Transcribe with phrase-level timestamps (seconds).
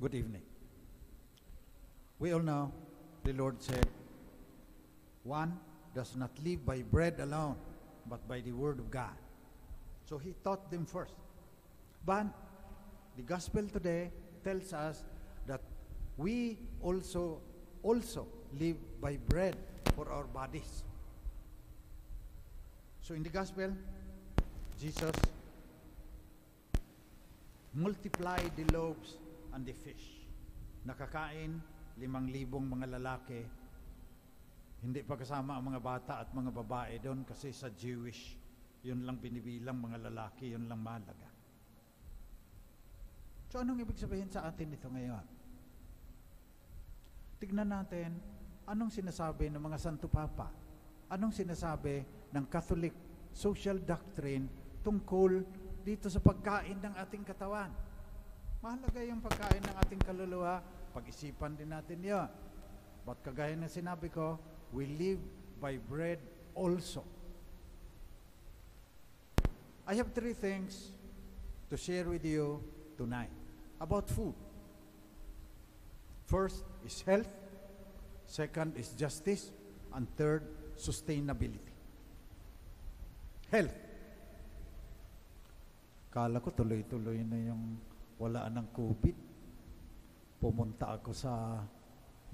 [0.00, 0.42] Good evening.
[2.18, 2.72] We all know
[3.22, 3.86] the Lord said,
[5.22, 5.58] One
[5.94, 7.54] does not live by bread alone,
[8.08, 9.16] but by the word of God.
[10.04, 11.14] So he taught them first.
[12.04, 12.26] But
[13.16, 14.10] the gospel today
[14.42, 15.04] tells us
[15.46, 15.60] that
[16.16, 17.40] we also
[17.82, 18.26] also
[18.58, 19.56] live by bread
[19.94, 20.82] for our bodies.
[23.00, 23.70] So in the gospel,
[24.80, 25.14] Jesus
[27.74, 29.18] multiplied the loaves
[29.54, 30.26] and the fish.
[30.84, 31.62] Nakakain
[31.96, 33.40] limang libong mga lalaki.
[34.84, 38.36] Hindi pa kasama ang mga bata at mga babae doon kasi sa Jewish,
[38.84, 41.30] yun lang binibilang mga lalaki, yun lang mahalaga.
[43.48, 45.24] So anong ibig sabihin sa atin ito ngayon?
[47.38, 48.18] Tignan natin,
[48.66, 50.50] anong sinasabi ng mga Santo Papa?
[51.08, 52.02] Anong sinasabi
[52.34, 52.92] ng Catholic
[53.30, 54.50] social doctrine
[54.82, 55.46] tungkol
[55.86, 57.70] dito sa pagkain ng ating katawan?
[58.64, 60.64] Mahalaga yung pagkain ng ating kaluluwa,
[60.96, 62.24] pag-isipan din natin yun.
[63.04, 64.40] But kagaya ng sinabi ko,
[64.72, 65.20] we live
[65.60, 66.16] by bread
[66.56, 67.04] also.
[69.84, 70.96] I have three things
[71.68, 72.64] to share with you
[72.96, 73.28] tonight
[73.76, 74.32] about food.
[76.24, 77.28] First is health,
[78.24, 79.52] second is justice,
[79.92, 80.40] and third,
[80.80, 81.76] sustainability.
[83.52, 83.76] Health.
[86.08, 89.16] Kala ko tuloy-tuloy na yung wala ng COVID.
[90.38, 91.62] Pumunta ako sa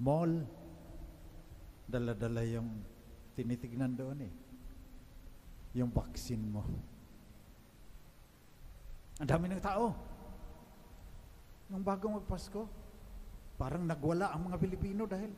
[0.01, 0.43] mall.
[1.87, 2.69] Dala-dala yung
[3.35, 4.33] tinitignan doon eh.
[5.79, 6.63] Yung vaccine mo.
[9.21, 9.93] Ang dami ng tao.
[11.71, 12.67] Nung bagong magpasko,
[13.55, 15.31] parang nagwala ang mga Pilipino dahil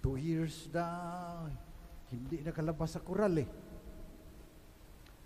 [0.00, 0.86] two years na
[2.08, 3.48] hindi nakalabas sa kural eh.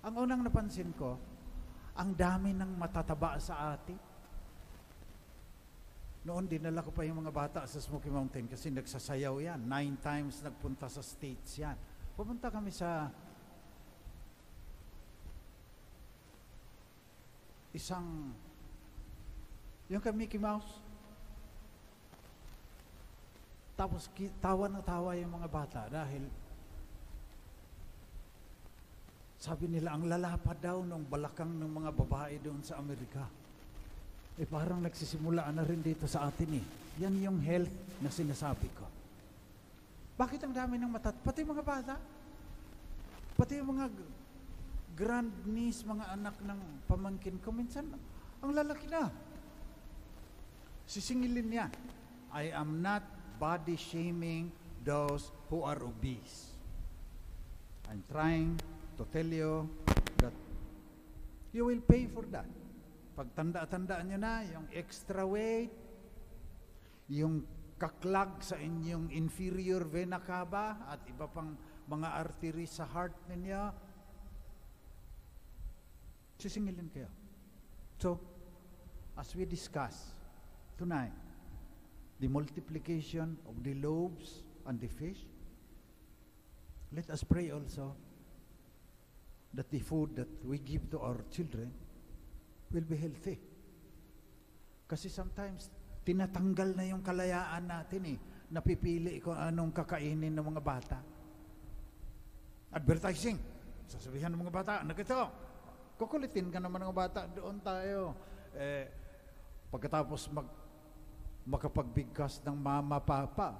[0.04, 1.16] Ang unang napansin ko,
[1.94, 3.98] ang dami ng matataba sa atin.
[6.24, 9.60] Noon, dinala ko pa yung mga bata sa Smoky Mountain kasi nagsasayaw yan.
[9.68, 11.76] Nine times nagpunta sa States yan.
[12.16, 13.12] Pumunta kami sa
[17.76, 18.32] isang
[19.90, 20.80] yung kay Mickey Mouse.
[23.74, 26.24] Tapos tawa na tawa yung mga bata dahil
[29.44, 33.28] sabi nila ang lalapad daw ng balakang ng mga babae doon sa Amerika.
[34.40, 36.64] Eh parang nagsisimulaan na rin dito sa atin eh.
[37.04, 37.68] Yan yung health
[38.00, 38.88] na sinasabi ko.
[40.16, 41.12] Bakit ang dami ng matat?
[41.20, 42.00] Pati mga bata.
[43.36, 43.92] Pati yung mga
[44.96, 47.84] grand niece, mga anak ng pamangkin ko, minsan
[48.40, 49.12] ang lalaki na.
[50.88, 51.68] Sisingilin niya.
[52.32, 53.04] I am not
[53.36, 54.48] body shaming
[54.88, 56.56] those who are obese.
[57.92, 58.56] I'm trying
[58.96, 59.66] to tell you
[61.74, 62.46] will pay for that.
[63.14, 65.70] Pag tanda-tandaan nyo na, yung extra weight,
[67.10, 67.46] yung
[67.78, 71.54] kaklag sa inyong inferior vena cava at iba pang
[71.90, 73.70] mga arteries sa heart ninyo,
[76.38, 77.10] sisingilin kayo.
[77.98, 78.18] So,
[79.14, 80.10] as we discuss
[80.74, 81.14] tonight,
[82.18, 85.22] the multiplication of the loaves and the fish,
[86.90, 87.94] let us pray also
[89.54, 91.70] that the food that we give to our children
[92.74, 93.38] will be healthy.
[94.90, 95.70] Kasi sometimes,
[96.04, 98.18] tinatanggal na yung kalayaan natin eh.
[98.50, 100.98] Napipili kung anong kakainin ng mga bata.
[102.74, 103.38] Advertising.
[103.86, 105.22] Sasabihan ng mga bata, ano ito?
[105.94, 108.18] Kukulitin ka naman ng mga bata, doon tayo.
[108.58, 108.90] Eh,
[109.70, 110.50] pagkatapos mag,
[111.46, 113.54] makapagbigkas ng mama, papa,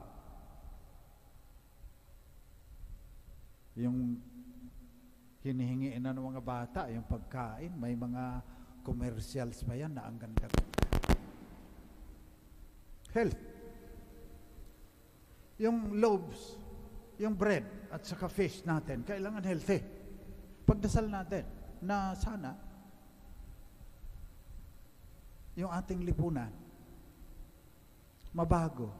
[3.74, 4.18] yung
[5.44, 8.40] hinihingi na ng mga bata, yung pagkain, may mga
[8.80, 10.48] commercials pa yan na ang ganda.
[13.12, 13.38] Health.
[15.60, 16.56] Yung loaves,
[17.20, 17.62] yung bread
[17.92, 19.78] at saka fish natin, kailangan healthy.
[20.64, 21.44] Pagdasal natin
[21.84, 22.56] na sana
[25.54, 26.50] yung ating lipunan
[28.34, 28.90] mabago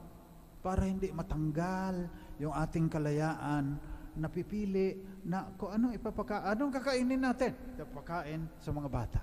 [0.63, 2.07] para hindi matanggal
[2.39, 3.75] yung ating kalayaan
[4.15, 7.55] napipili na kung anong ipapaka anong kakainin natin?
[7.95, 9.21] Pagkain sa mga bata.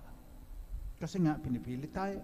[1.00, 2.20] Kasi nga pinipili tayo.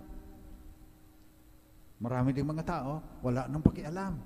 [1.98, 4.20] Marami ding mga tao wala nang pakialam.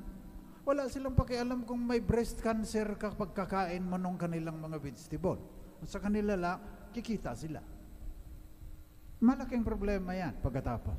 [0.61, 5.39] Wala silang pakialam kung may breast cancer kapag kakain mo nung kanilang mga vegetable.
[5.88, 6.59] Sa kanila lang
[6.93, 7.61] kikita sila.
[9.21, 10.97] Malaking problema yan pagkatapos.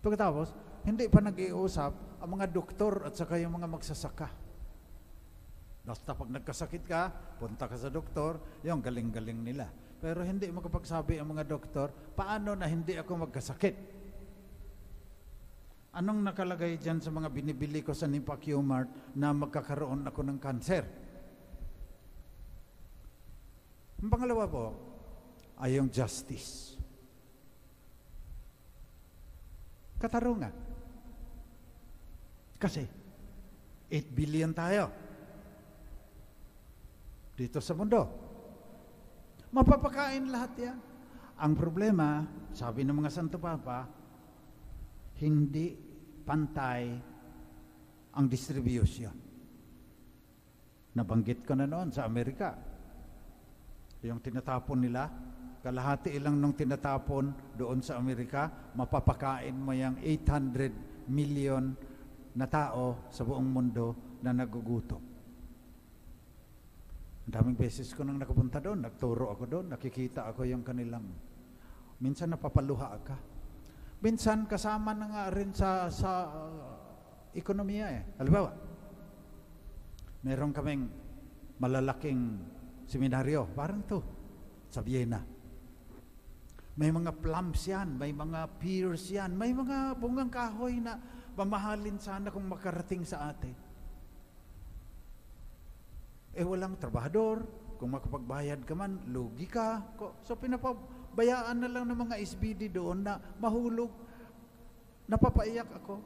[0.00, 0.48] Pagkatapos
[0.88, 1.92] hindi pa nag-iusap
[2.24, 4.47] ang mga doktor at saka yung mga magsasaka
[5.88, 7.08] Basta pag nagkasakit ka,
[7.40, 9.72] punta ka sa doktor, yung galing-galing nila.
[10.04, 13.96] Pero hindi makapagsabi ang mga doktor, paano na hindi ako magkasakit?
[15.96, 20.84] Anong nakalagay dyan sa mga binibili ko sa Nipa Q-Mart na magkakaroon ako ng cancer?
[24.04, 24.76] Ang pangalawa po
[25.56, 26.76] ay yung justice.
[29.96, 30.52] Katarungan.
[32.60, 32.84] Kasi
[33.88, 35.07] 8 billion tayo
[37.38, 38.02] dito sa mundo.
[39.54, 40.78] Mapapakain lahat yan.
[41.38, 43.86] Ang problema, sabi ng mga Santo Papa,
[45.22, 45.78] hindi
[46.26, 46.98] pantay
[48.18, 49.14] ang distribution.
[50.98, 52.58] Nabanggit ko na noon sa Amerika.
[54.02, 55.06] Yung tinatapon nila,
[55.62, 61.70] kalahati ilang nung tinatapon doon sa Amerika, mapapakain mo yung 800 million
[62.34, 65.07] na tao sa buong mundo na nagugutom.
[67.28, 71.04] Ang daming beses ko nang nakapunta doon, nagturo ako doon, nakikita ako yung kanilang,
[72.00, 73.20] minsan napapaluha ka.
[74.00, 76.72] Minsan kasama na nga rin sa, sa uh,
[77.36, 78.02] ekonomiya eh.
[78.16, 78.48] Halimbawa,
[80.24, 80.88] meron kaming
[81.60, 82.40] malalaking
[82.88, 84.00] seminaryo, parang to,
[84.72, 85.20] sa Vienna.
[86.80, 90.96] May mga plums yan, may mga pears yan, may mga bungang kahoy na
[91.36, 93.67] mamahalin sana kung makarating sa atin.
[96.38, 97.42] Eh walang trabahador,
[97.82, 99.82] kung makapagbayad ka man, lugi ka.
[100.22, 103.90] So pinapabayaan na lang ng mga SBD doon na mahulog.
[105.10, 105.98] Napapaiyak ako.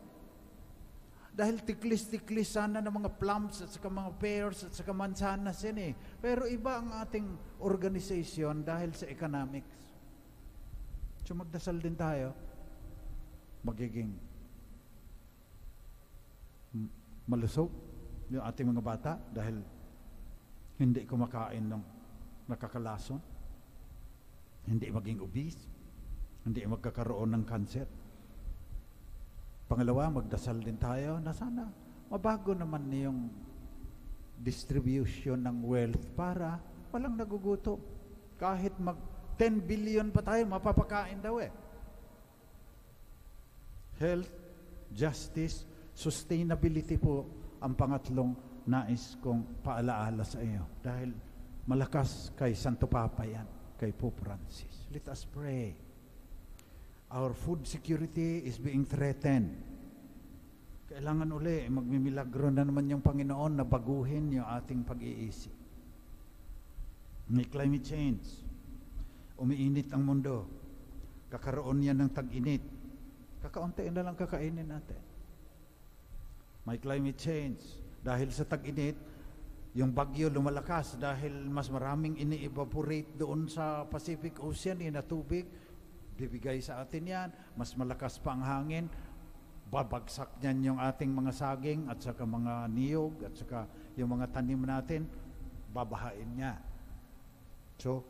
[1.33, 5.93] Dahil tiklis-tiklis sana ng mga plums at saka mga pears at saka mansanas yan eh.
[6.21, 7.25] Pero iba ang ating
[7.65, 9.81] organization dahil sa economics.
[11.25, 12.37] So magdasal din tayo,
[13.65, 14.13] magiging
[17.25, 17.73] malusog
[18.29, 19.61] yung ating mga bata dahil
[20.83, 21.83] hindi kumakain ng
[22.51, 23.23] nakakalason,
[24.67, 25.63] hindi maging obese,
[26.43, 27.87] hindi magkakaroon ng cancer.
[29.71, 31.71] Pangalawa, magdasal din tayo na sana
[32.13, 33.33] mabago naman yung
[34.37, 36.61] distribution ng wealth para
[36.93, 37.81] walang nagugutom.
[38.37, 38.99] Kahit mag
[39.41, 41.49] 10 billion pa tayo, mapapakain daw eh.
[43.97, 44.29] Health,
[44.93, 45.65] justice,
[45.97, 47.25] sustainability po
[47.63, 48.37] ang pangatlong
[48.67, 50.63] nais kong paalaala sa iyo.
[50.83, 51.11] Dahil
[51.67, 53.47] malakas kay Santo Papa yan,
[53.79, 54.87] kay Pope Francis.
[54.95, 55.75] Let us pray.
[57.13, 59.53] Our food security is being threatened.
[60.93, 65.53] Kailangan uli, magmimilagro na naman yung Panginoon na baguhin yung ating pag-iisip.
[67.33, 68.25] May climate change.
[69.41, 70.45] Umiinit ang mundo.
[71.33, 72.61] Kakaroon yan ng tag-init.
[73.41, 75.01] Kakaunti na lang kakainin natin.
[76.69, 77.82] May climate change.
[78.03, 78.99] Dahil sa tag-init,
[79.73, 85.49] yung bagyo lumalakas dahil mas maraming ini-evaporate doon sa Pacific Ocean na tubig.
[86.13, 87.29] Bibigay sa atin yan.
[87.57, 88.91] Mas malakas pa ang hangin.
[89.73, 93.65] Babagsak niyan yung ating mga saging at saka mga niyog at saka
[93.97, 95.09] yung mga tanim natin.
[95.73, 96.61] Babahain niya.
[97.81, 98.05] So,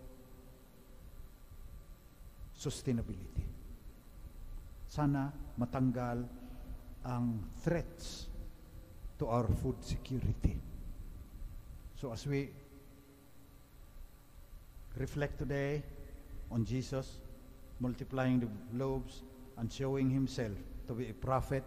[2.58, 3.46] sustainability.
[4.90, 6.26] Sana matanggal
[7.06, 8.31] ang threats
[9.19, 10.56] to our food security.
[12.00, 12.50] So as we
[14.97, 15.82] reflect today
[16.50, 17.19] on Jesus
[17.81, 19.23] multiplying the loaves
[19.59, 20.55] and showing himself
[20.87, 21.64] to be a prophet,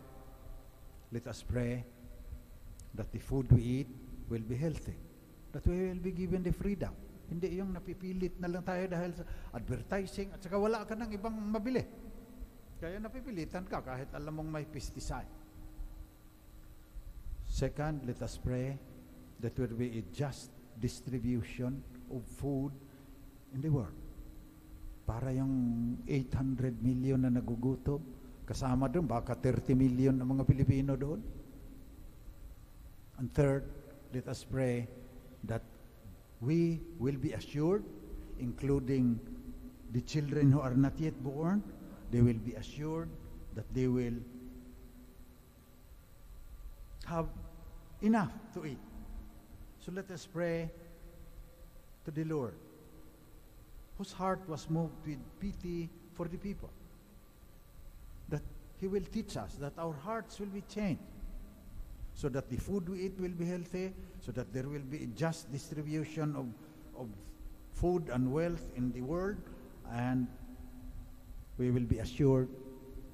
[1.11, 1.83] let us pray
[2.95, 3.89] that the food we eat
[4.29, 4.95] will be healthy,
[5.51, 6.95] that we will be given the freedom.
[7.27, 11.35] Hindi yung napipilit na lang tayo dahil sa advertising at saka wala ka ng ibang
[11.35, 11.83] mabili.
[12.79, 15.27] Kaya napipilitan ka kahit alam mong may pesticide.
[17.55, 18.75] Second, let us pray
[19.39, 21.79] that there will be a just distribution
[22.11, 22.75] of food
[23.55, 23.95] in the world.
[25.07, 28.03] Para yung 800 million na nagugutom,
[28.43, 31.23] kasama doon, baka 30 million na mga Pilipino doon.
[33.23, 33.63] And third,
[34.11, 34.91] let us pray
[35.47, 35.63] that
[36.43, 37.87] we will be assured,
[38.35, 39.15] including
[39.95, 41.63] the children who are not yet born,
[42.11, 43.07] they will be assured
[43.55, 44.19] that they will
[47.07, 47.31] have
[48.05, 48.79] enough to eat.
[49.79, 50.69] So let us pray
[52.05, 52.53] to the Lord,
[53.97, 56.69] whose heart was moved with pity for the people,
[58.29, 58.41] that
[58.79, 61.01] He will teach us, that our hearts will be changed,
[62.13, 65.51] so that the food we eat will be healthy, so that there will be just
[65.51, 66.47] distribution of,
[66.99, 67.07] of
[67.73, 69.37] food and wealth in the world,
[69.91, 70.27] and
[71.57, 72.49] we will be assured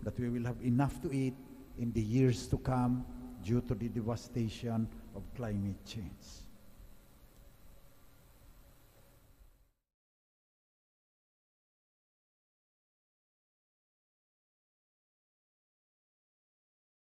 [0.04, 1.36] that we will have enough to eat
[1.80, 3.06] in the years to come
[3.44, 6.51] due to the devastation of climate change.